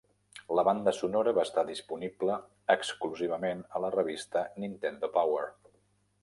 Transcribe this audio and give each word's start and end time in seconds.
La 0.59 0.61
banda 0.67 0.93
sonora 0.99 1.33
va 1.39 1.43
estar 1.47 1.63
disponible 1.67 2.37
exclusivament 2.77 3.61
a 3.77 3.83
la 3.85 3.93
revista 3.97 4.45
"Nintendo 4.65 5.13
Power". 5.21 5.47